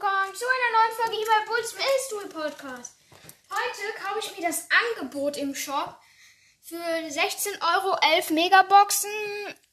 [0.00, 2.94] willkommen zu einer neuen Folge hier bei Bulls Mystery Podcast.
[3.50, 5.98] Heute kaufe ich mir das Angebot im Shop
[6.62, 9.10] für 16 Euro 11 Megaboxen,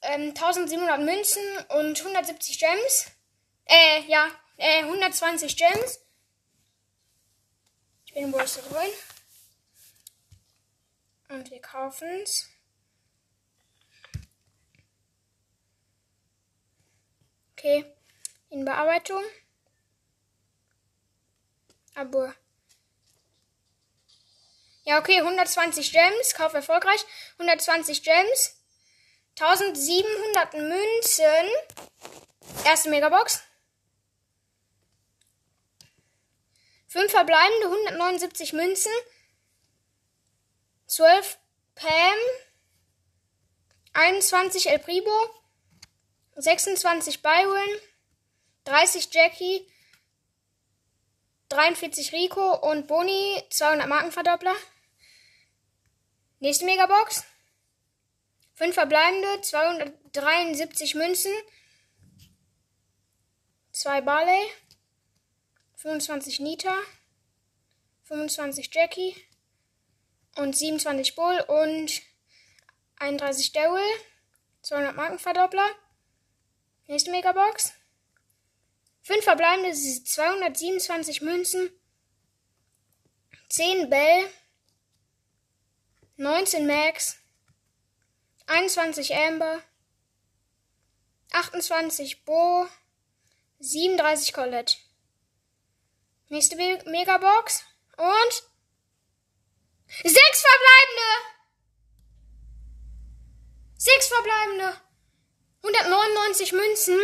[0.02, 1.44] ähm, 1700 Münzen
[1.78, 3.12] und 170 Gems.
[3.66, 6.00] Äh, ja, äh, 120 Gems.
[8.08, 8.90] Ich bin im Bulls drin.
[11.30, 12.50] Und wir kaufen es.
[17.52, 17.86] Okay,
[18.50, 19.22] in Bearbeitung.
[21.96, 22.36] Aber.
[24.84, 27.04] Ja, okay, 120 Gems, Kauf erfolgreich.
[27.40, 28.62] 120 Gems.
[29.40, 31.50] 1700 Münzen.
[32.64, 33.42] Erste Megabox.
[36.88, 38.92] 5 verbleibende, 179 Münzen.
[40.88, 41.38] 12
[41.74, 42.18] Pam.
[43.94, 45.30] 21 El Pribo.
[46.36, 47.80] 26 Byron.
[48.66, 49.68] 30 Jackie.
[51.56, 54.56] 43 Rico und Boni, 200 Markenverdoppler.
[56.40, 57.24] Nächste Megabox.
[58.56, 61.32] 5 verbleibende, 273 Münzen.
[63.72, 64.42] 2 Barley.
[65.78, 66.76] 25 Nita.
[68.04, 69.16] 25 Jackie.
[70.36, 72.02] Und 27 Bull und
[73.00, 73.82] 31 Daryl.
[74.62, 75.70] 200 Markenverdoppler.
[76.88, 77.74] Nächste Megabox.
[79.06, 81.70] 5 verbleibende 227 Münzen.
[83.50, 84.28] 10 Bell.
[86.18, 87.18] 19 Max.
[88.48, 89.62] 21 Amber.
[91.32, 92.68] 28 Bo.
[93.60, 94.76] 37 Colette.
[96.30, 97.64] Nächste Me Megabox.
[97.98, 98.44] Und.
[100.04, 101.12] 6 verbleibende!
[103.78, 104.82] 6 verbleibende!
[105.62, 107.00] 199 Münzen.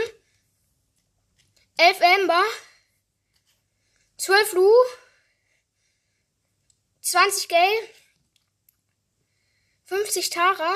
[1.81, 2.43] 11 Amber,
[4.17, 4.71] 12 Lu,
[7.01, 7.89] 20 Gale,
[9.85, 10.75] 50 Tara.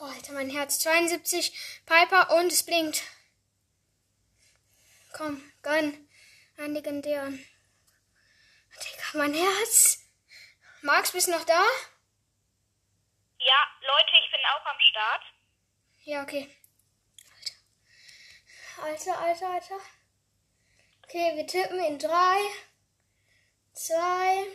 [0.00, 0.78] Oh, Alter, mein Herz.
[0.78, 1.52] 72
[1.84, 3.02] Piper und es blinkt.
[5.12, 6.08] Komm, gönn.
[6.56, 7.46] Ein legendären.
[8.82, 10.08] Digga, mein Herz.
[10.80, 11.62] Max, bist du noch da?
[13.40, 15.22] Ja, Leute, ich bin auch am Start.
[16.04, 16.61] Ja, okay.
[18.80, 19.80] Alter, Alter, Alter.
[21.04, 22.08] Okay, wir tippen in 3,
[23.74, 24.46] 2,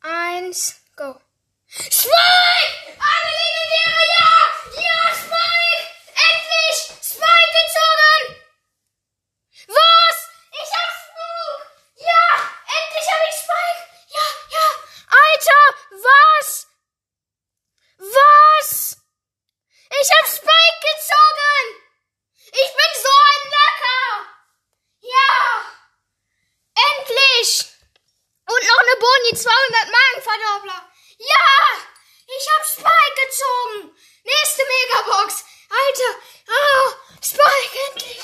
[0.00, 1.18] 1, go.
[1.68, 2.12] Spike!
[2.86, 4.45] Eine legendäre, ja!
[29.36, 30.90] 200 Magen Verdoppler.
[31.18, 31.46] Ja!
[32.26, 33.96] Ich hab Spike gezogen.
[34.24, 35.44] Nächste Megabox.
[35.68, 36.18] Alter.
[36.48, 36.92] Oh,
[37.22, 38.18] Spike endlich.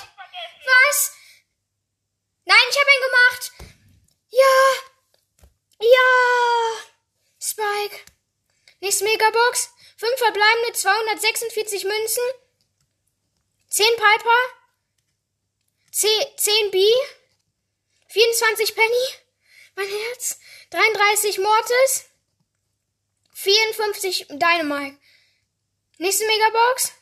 [0.67, 1.12] Was?
[2.45, 3.53] Nein, ich hab ihn gemacht.
[4.31, 4.56] Ja.
[5.81, 6.09] Ja.
[7.41, 8.00] Spike.
[8.81, 9.71] Nächste Megabox.
[9.99, 12.25] 5 verbleibende 246 Münzen.
[13.69, 14.41] 10 Piper.
[15.93, 16.93] 10 B.
[18.09, 19.22] 24 Penny
[19.75, 20.38] mein Herz,
[20.71, 22.06] 33 Mortis,
[23.34, 24.99] 54 Dynamite.
[25.99, 26.93] Nächste Megabox.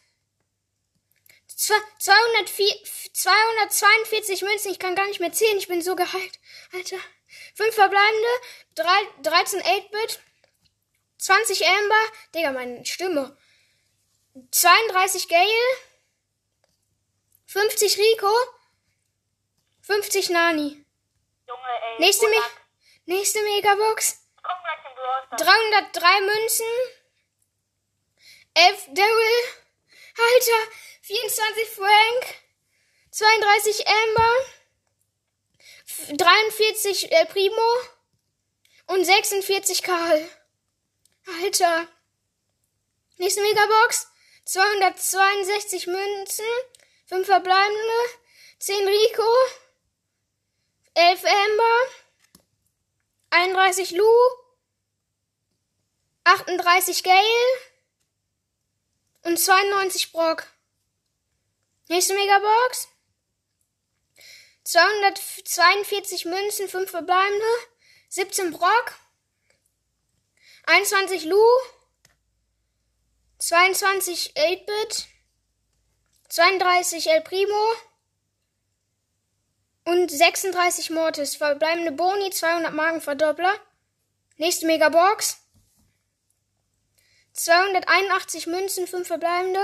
[1.57, 2.75] 204,
[3.13, 6.39] 242 Münzen, ich kann gar nicht mehr zählen, ich bin so geheilt.
[6.73, 6.99] Alter.
[7.55, 8.29] 5 verbleibende,
[8.77, 8.87] 3,
[9.23, 10.21] 13 8-Bit,
[11.19, 12.03] 20 Amber,
[12.35, 13.37] Digga, meine Stimme.
[14.51, 15.77] 32 Gale,
[17.47, 18.33] 50 Rico.
[19.83, 20.85] 50 Nani.
[21.49, 21.99] Junge, ey.
[21.99, 22.51] Nächste, Me Monat,
[23.07, 24.19] nächste Megabox.
[24.43, 25.43] komm gleich in Brawl Stars.
[25.43, 26.67] 303 Münzen.
[28.55, 29.45] 11 Daryl.
[30.17, 30.73] Alter.
[31.03, 32.35] 24 Frank.
[33.11, 34.33] 32 Amber.
[35.87, 37.71] F- 43 äh, Primo.
[38.87, 40.29] Und 46 Karl.
[41.43, 41.87] Alter.
[43.19, 44.09] Nächste Megabox.
[44.45, 46.45] 262 Münzen.
[47.07, 48.01] 5 verbleibende.
[48.59, 49.29] 10 Rico.
[50.95, 51.77] 11 Amber.
[53.31, 54.05] 31 Lu.
[56.25, 57.17] 38 Gale.
[59.23, 60.47] Und 92 Brock.
[61.89, 62.89] Nächste Megabox.
[64.65, 67.45] 242 Münzen, 5 verbleibende.
[68.09, 68.95] 17 Brock.
[70.67, 71.43] 21 Lu.
[73.39, 75.07] 22 8-Bit.
[76.29, 77.75] 32 El Primo.
[79.91, 81.35] Und 36 Mortis.
[81.35, 83.53] Verbleibende Boni, 200 Magenverdoppler.
[84.37, 85.39] Nächste Megabox.
[87.33, 89.59] 281 Münzen, 5 verbleibende.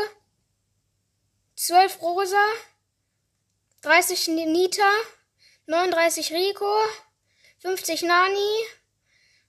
[1.54, 2.44] 12 Rosa.
[3.82, 4.90] 30 Nita.
[5.66, 6.74] 39 Rico.
[7.60, 8.50] 50 Nani.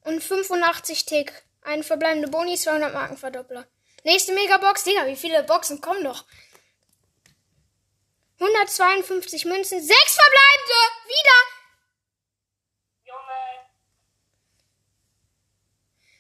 [0.02, 1.34] Und 85 Tick.
[1.64, 3.66] Ein verbleibende Boni, 200 Markenverdoppler.
[4.04, 4.84] Nächste Megabox.
[4.84, 6.26] Digga, wie viele Boxen kommen noch?
[8.40, 9.82] 152 Münzen.
[9.82, 10.82] 6 verbleibende!
[11.08, 11.40] Wieder!
[13.06, 13.66] Junge.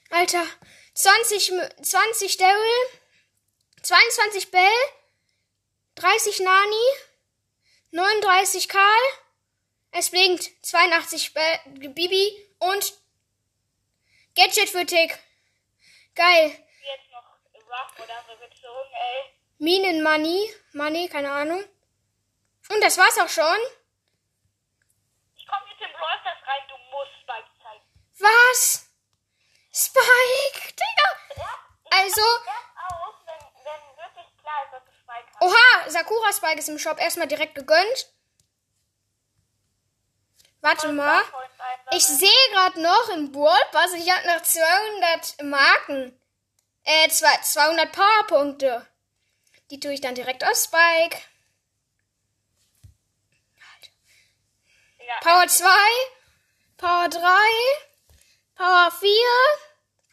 [0.10, 0.46] Alter,
[0.94, 2.90] 20, Mü- 20 Daryl,
[3.84, 4.76] 22 Bell,
[5.96, 6.86] 30 Nani,
[7.92, 9.04] 39 Karl,
[9.92, 12.94] es blinkt 82 Bell, Bibi und
[14.36, 15.18] Gadget für Tick.
[16.16, 16.50] Geil.
[16.50, 17.24] Jetzt noch
[17.54, 19.34] Rough oder gezogen, ey.
[19.60, 21.64] Minen Money, Money, keine Ahnung.
[22.70, 23.58] Und das war's auch schon.
[25.36, 27.84] Ich komm jetzt in Brawl Stars rein, du musst Spike zeigen.
[28.20, 28.90] Was?
[29.72, 31.10] Spike, Digga.
[31.38, 31.50] Ja,
[31.92, 35.42] Also, aus, wenn, wenn klar ist, dass du Spike hast.
[35.42, 38.12] oha, Sakura Spike ist im Shop erstmal direkt gegönnt.
[40.62, 41.22] Warte mal.
[41.92, 46.20] Ich sehe gerade noch im Brawl Pass, ich habe noch 200 Marken.
[46.84, 48.86] Äh, zwei- 200 Powerpunkte.
[49.70, 51.18] Die tue ich dann direkt auf Spike.
[55.08, 55.70] Ja, Power 2,
[56.76, 57.22] Power 3,
[58.56, 59.10] Power 4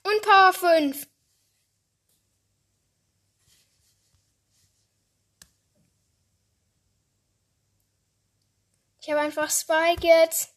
[0.04, 1.04] und Power 5.
[9.00, 10.54] Ich habe einfach Spike jetzt.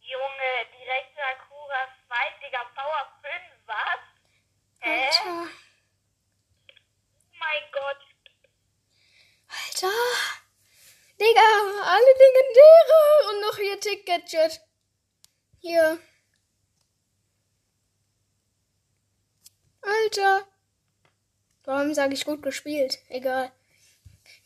[0.00, 3.32] Junge, direkt Sakura Spike, Digga, Power 5,
[3.66, 4.00] was?
[4.80, 5.06] Hä?
[5.06, 5.46] Alter.
[5.46, 5.48] Oh
[7.38, 8.00] mein Gott.
[9.46, 10.39] Alter.
[11.20, 11.50] Digga,
[11.84, 13.28] alle Legendäre.
[13.28, 14.60] Und noch hier Tick Gadget.
[15.58, 15.98] Hier.
[19.82, 20.46] Alter.
[21.64, 22.98] Warum sage ich gut gespielt?
[23.08, 23.52] Egal.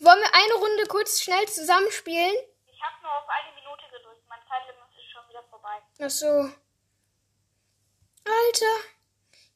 [0.00, 2.34] Wollen wir eine Runde kurz schnell zusammenspielen?
[2.66, 4.22] Ich hab nur auf eine Minute gedrückt.
[4.28, 5.80] Mein Zeitlimit ist schon wieder vorbei.
[6.00, 6.50] Ach so.
[8.24, 8.76] Alter.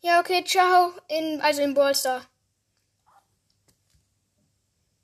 [0.03, 0.93] Ja, okay, ciao.
[1.09, 2.25] In, also in Ballstar.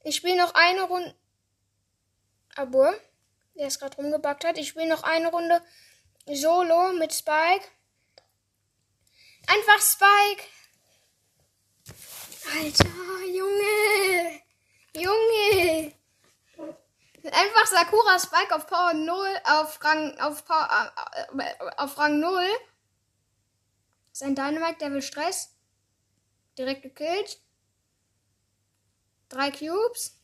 [0.04, 1.16] Ich spiele noch eine Runde.
[2.56, 2.94] Aber,
[3.54, 4.58] der es gerade rumgebackt hat.
[4.58, 5.62] Ich spiele noch eine Runde
[6.26, 7.66] Solo mit Spike.
[9.46, 10.44] Einfach Spike.
[12.56, 14.40] Alter, Junge.
[14.94, 15.92] Junge.
[17.24, 20.92] Einfach Sakura Spike auf Power 0, auf Rang, auf Power,
[21.38, 22.44] äh, auf Rang 0.
[24.12, 25.54] Sein Dynamite, der will Stress.
[26.58, 27.40] Direkt gekillt.
[29.28, 30.20] Drei Cubes.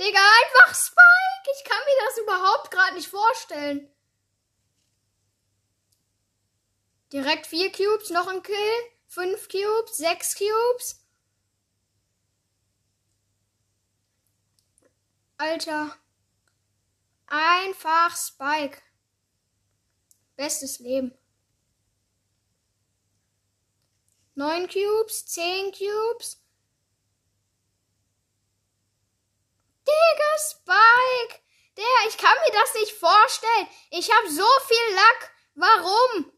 [0.00, 1.50] Digga, einfach Spike.
[1.58, 3.94] Ich kann mir das überhaupt gerade nicht vorstellen.
[7.12, 8.72] Direkt vier Cubes, noch ein Kill.
[9.08, 11.04] Fünf Cubes, sechs Cubes.
[15.36, 15.94] Alter.
[17.26, 18.80] Einfach Spike.
[20.36, 21.12] Bestes Leben.
[24.34, 26.40] Neun Cubes, zehn Cubes.
[29.86, 31.42] Digga, Spike.
[31.76, 33.68] Der, ich kann mir das nicht vorstellen.
[33.90, 35.34] Ich habe so viel Lack.
[35.54, 36.32] Warum?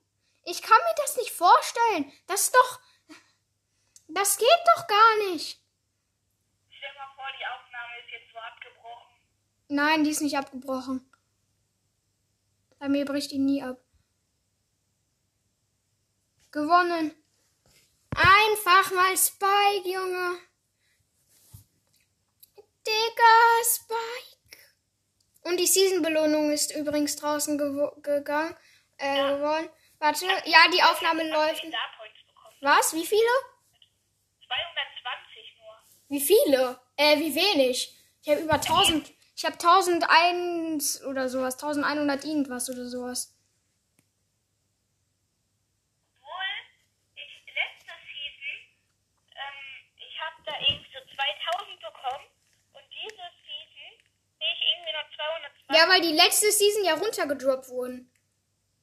[0.44, 2.12] Ich kann mir das nicht vorstellen.
[2.26, 2.80] Das ist doch.
[4.08, 5.60] Das geht doch gar nicht.
[6.70, 9.16] Stell mal vor, die Aufnahme ist jetzt so abgebrochen.
[9.68, 11.08] Nein, die ist nicht abgebrochen.
[12.78, 13.78] Bei mir bricht die nie ab.
[16.50, 17.14] Gewonnen.
[18.14, 20.38] Einfach mal Spike, Junge.
[22.86, 24.41] Digga, Spike.
[25.42, 27.58] Und die Season-Belohnung ist übrigens draußen
[28.02, 28.56] gegangen,
[28.98, 29.68] äh, geworden.
[29.98, 31.64] Warte, ja, die Aufnahme läuft.
[32.60, 32.94] Was?
[32.94, 33.22] Wie viele?
[34.46, 35.74] 220 nur.
[36.08, 36.80] Wie viele?
[36.96, 37.92] Äh, wie wenig?
[38.22, 39.12] Ich habe über 1000.
[39.36, 41.54] Ich habe 1001 oder sowas.
[41.54, 43.34] 1100 irgendwas oder sowas.
[46.14, 46.52] Obwohl,
[47.16, 48.58] ich letzte Season,
[49.34, 52.26] ähm, ich habe da irgendwie so 2000 bekommen.
[52.74, 53.92] Und diese Season
[54.38, 55.76] sehe ich irgendwie noch 220.
[55.76, 58.10] Ja, weil die letzte Season ja runtergedroppt wurden.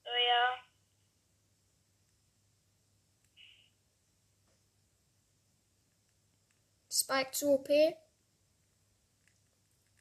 [0.04, 0.70] So, ja.
[6.92, 7.68] Spike zu OP.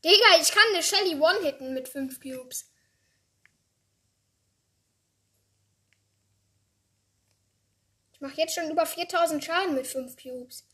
[0.04, 2.72] Digga, ich kann eine Shelly One-Hitten mit 5 Cubes.
[8.12, 10.66] Ich mache jetzt schon über 4000 Schaden mit 5 Cubes.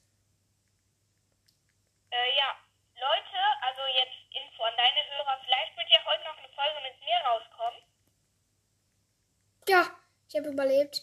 [2.11, 2.57] Äh, ja.
[2.95, 4.24] Leute, also jetzt
[4.65, 5.41] Info an deine Hörer.
[5.45, 7.83] Vielleicht wird ja heute noch eine Folge mit mir rauskommen.
[9.69, 9.87] Ja,
[10.29, 11.03] ich habe überlebt.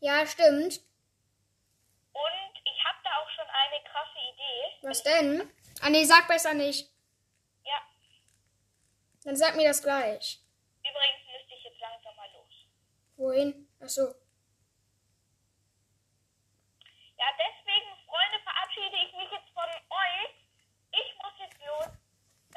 [0.00, 0.80] Ja, stimmt.
[2.12, 4.86] Und ich habe da auch schon eine krasse Idee.
[4.86, 5.52] Was denn?
[5.80, 6.90] Ah nee, sag besser nicht.
[7.64, 7.80] Ja.
[9.24, 10.40] Dann sag mir das gleich.
[10.80, 12.66] Übrigens müsste ich jetzt langsam mal los.
[13.16, 13.68] Wohin?
[13.80, 14.14] Ach so.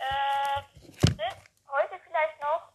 [0.01, 0.61] Äh,
[1.01, 1.35] bis
[1.67, 2.71] heute vielleicht noch.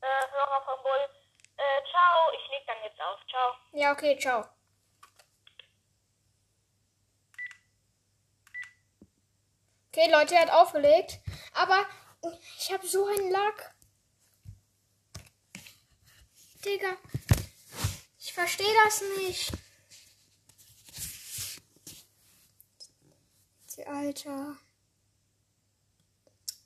[0.00, 1.08] Äh, Hörer von Bull.
[1.56, 2.32] Äh, ciao.
[2.32, 3.18] Ich leg dann jetzt auf.
[3.28, 3.54] Ciao.
[3.72, 4.44] Ja, okay, ciao.
[9.88, 11.20] Okay, Leute, er hat aufgelegt.
[11.54, 11.86] Aber
[12.58, 13.74] ich habe so einen Lack.
[16.64, 16.96] Digga.
[18.18, 19.52] Ich verstehe das nicht.
[23.86, 24.56] Alter.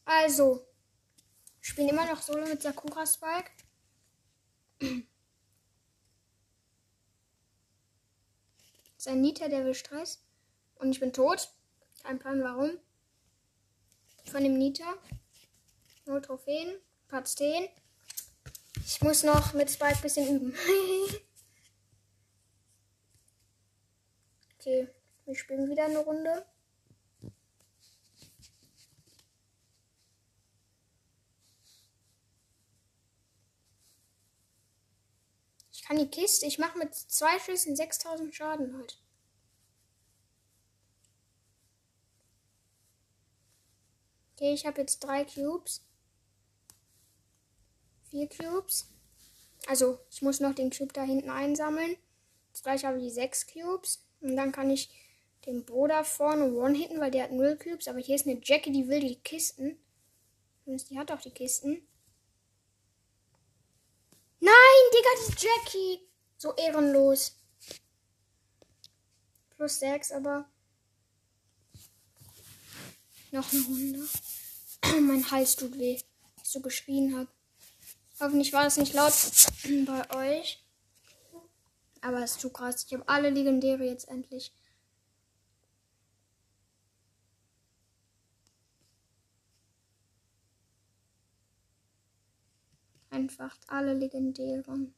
[0.08, 0.66] Also.
[1.60, 3.50] Ich spiele immer noch Solo mit Sakura Spike.
[4.78, 4.88] Das
[8.96, 10.24] ist ein Nita, der will Stress.
[10.76, 11.52] Und ich bin tot.
[12.02, 12.78] Kein Plan warum.
[14.24, 14.94] Von dem Nita.
[16.06, 16.80] Null Trophäen.
[17.08, 17.68] Platz 10.
[18.86, 20.54] Ich muss noch mit Spike ein bisschen üben.
[24.58, 24.88] okay,
[25.26, 26.46] wir spielen wieder eine Runde.
[35.88, 39.00] Kann die Kiste, ich mache mit zwei Schüssen 6000 Schaden halt.
[44.34, 45.82] Okay, ich habe jetzt drei Cubes.
[48.10, 48.90] Vier Cubes.
[49.66, 51.96] Also, ich muss noch den Cube da hinten einsammeln.
[52.48, 54.04] Jetzt gleich habe ich sechs Cubes.
[54.20, 54.90] Und dann kann ich
[55.46, 57.88] den Bruder vorne one-hitten, weil der hat null Cubes.
[57.88, 59.78] Aber hier ist eine Jackie, die will die Kisten.
[60.66, 61.88] Die hat auch die Kisten.
[64.40, 64.52] Nein,
[64.92, 66.08] Digga, das ist Jackie.
[66.36, 67.36] So ehrenlos.
[69.56, 70.48] Plus sechs, aber.
[73.32, 74.08] Noch eine Runde.
[75.00, 77.28] mein Hals tut weh, weil ich so geschrien habe.
[78.20, 79.12] Hoffentlich war das nicht laut
[79.86, 80.64] bei euch.
[82.00, 82.84] Aber es ist zu krass.
[82.86, 84.52] Ich habe alle Legendäre jetzt endlich.
[93.18, 94.94] Einfach alle Legendären.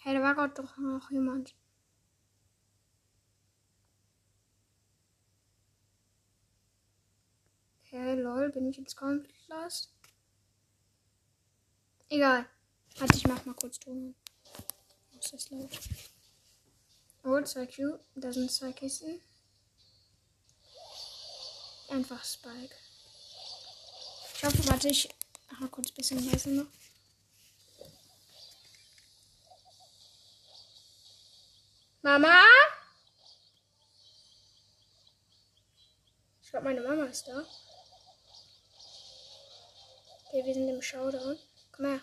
[0.00, 1.54] Hey, da war doch noch jemand.
[7.84, 9.94] Okay, lol, bin ich jetzt komplett lost?
[12.08, 12.44] Egal.
[12.98, 14.16] Warte, ich mach mal kurz Ton.
[15.16, 15.70] Ist das laut?
[17.28, 17.98] Oh, zwei Q.
[18.14, 19.20] Da sind zwei Kisten.
[21.88, 22.76] Einfach Spike.
[24.32, 25.08] Ich hoffe, warte, ich
[25.50, 26.66] mach mal kurz ein bisschen leiser noch.
[32.02, 32.40] Mama?
[36.44, 37.44] Ich glaube, meine Mama ist da.
[40.26, 41.36] Okay, wir sind im Showdown.
[41.72, 42.00] Komm her.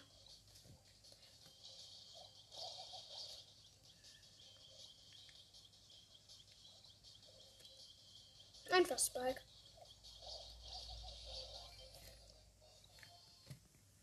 [8.93, 9.41] Einfach Spike.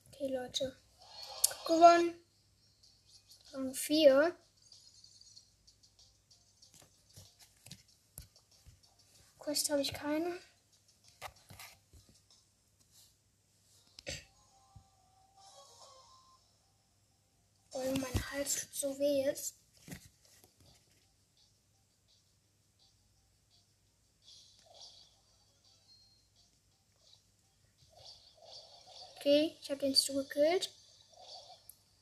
[0.08, 0.76] Okay, Leute.
[1.64, 2.14] Gewonnen.
[3.52, 4.36] Rang 4.
[9.38, 10.40] Quest habe ich keine.
[17.70, 19.59] Weil mein Hals so weh ist.
[29.20, 30.72] Okay, ich habe den Stu gekillt.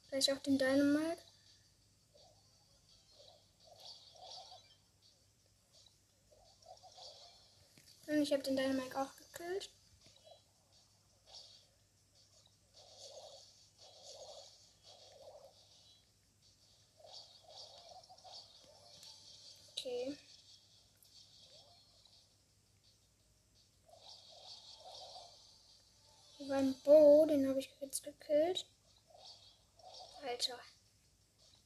[0.08, 1.18] Vielleicht auch den Dynamite.
[8.06, 9.68] Und ich habe den Dynamite auch gekillt.
[19.72, 20.16] Okay.
[26.38, 28.66] Hier war ein Bo, den habe ich jetzt gekillt.
[30.26, 30.58] Alter.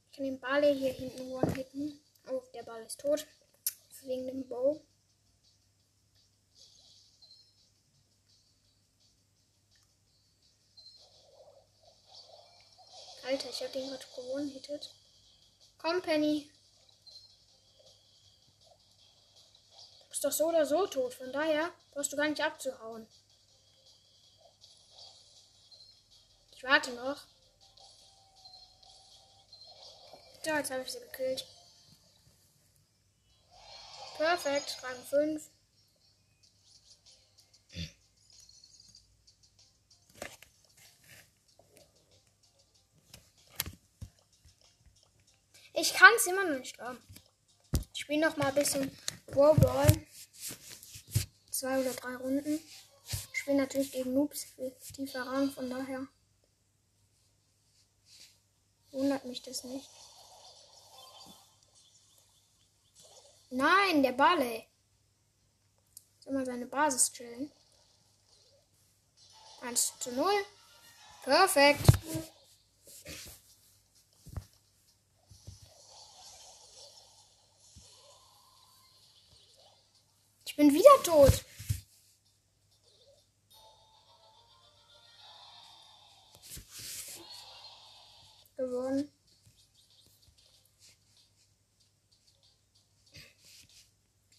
[0.09, 1.99] Ich kann den Barley hier hinten one-hitten.
[2.29, 3.25] Oh, der Ball ist tot.
[4.03, 4.81] Wegen dem Bow.
[13.25, 14.93] Alter, ich habe den gerade gewonnen-hittet.
[15.77, 16.51] Komm, Penny.
[19.99, 21.13] Du bist doch so oder so tot.
[21.13, 23.07] Von daher brauchst du gar nicht abzuhauen.
[26.63, 27.17] Ich warte noch.
[30.45, 31.45] So, jetzt habe ich sie gekillt.
[34.15, 35.49] Perfekt, Rang 5.
[45.73, 46.97] Ich kann es immer noch nicht haben.
[47.93, 50.07] Ich spiele noch mal ein bisschen Brawl Ball.
[51.51, 52.57] Zwei oder drei Runden.
[53.33, 54.45] Ich spiele natürlich gegen Noobs
[54.93, 56.07] tiefer Rang, von daher
[59.23, 59.89] wundert mich das nicht.
[63.49, 64.67] Nein, der Barley.
[66.19, 67.51] Soll mal seine Basis chillen.
[69.61, 70.31] 1 zu 0.
[71.23, 71.85] Perfekt.
[80.45, 81.45] Ich bin wieder tot.
[88.63, 89.11] Gewonnen.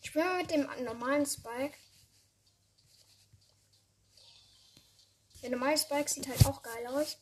[0.00, 1.76] Ich spiele mal mit dem normalen Spike.
[5.42, 7.18] Der normale Spike sieht halt auch geil aus.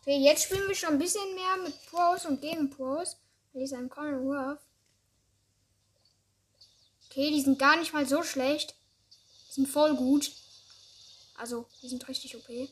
[0.00, 3.16] Okay, jetzt spielen wir schon ein bisschen mehr mit Pros und gegen Pros.
[3.52, 4.60] Hier ist ein Ruff.
[7.06, 8.76] Okay, die sind gar nicht mal so schlecht.
[9.48, 10.32] Die sind voll gut.
[11.36, 12.68] Also, die sind richtig OP.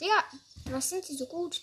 [0.00, 0.24] Digga,
[0.70, 1.60] was sind die so?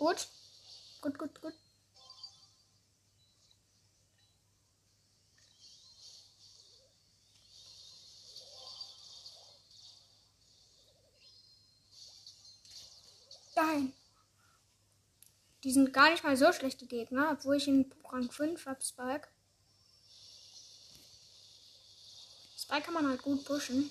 [0.00, 0.26] Gut.
[1.02, 1.54] Gut, gut, gut.
[13.60, 13.92] Nein.
[15.64, 19.28] Die sind gar nicht mal so schlechte Gegner, obwohl ich in Rang 5 habe, Spike.
[22.56, 23.90] Spike kann man halt gut pushen.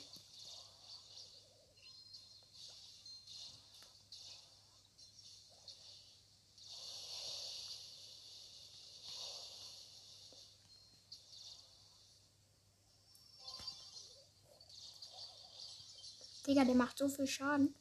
[16.48, 17.76] Digga, der macht so viel Schaden.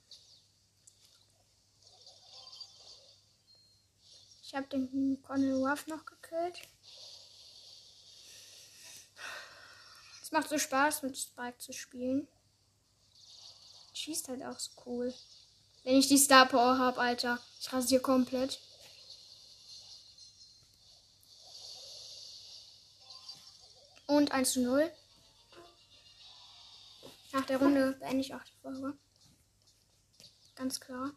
[4.49, 6.63] Ich habe den Conal Ruff noch gekillt.
[10.23, 12.27] Es macht so Spaß, mit Spike zu spielen.
[13.93, 15.13] Schießt halt auch so cool.
[15.85, 17.39] Wenn ich die Star Power habe, Alter.
[17.61, 18.59] Ich rasiere komplett.
[24.07, 24.91] Und 1 zu 0.
[27.33, 28.97] Nach der Runde beende ich auch die Folge.
[30.55, 31.13] Ganz klar.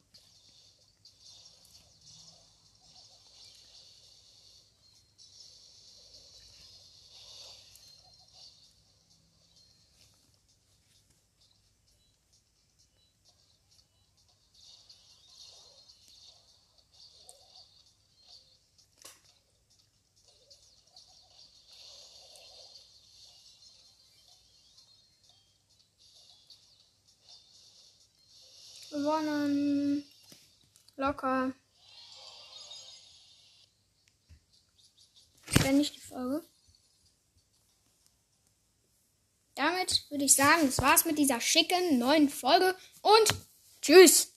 [29.01, 30.03] Gewonnen.
[30.95, 31.53] Locker.
[35.63, 36.45] Wenn nicht die Folge.
[39.55, 43.33] Damit würde ich sagen, das war's mit dieser schicken neuen Folge und
[43.81, 44.30] tschüss.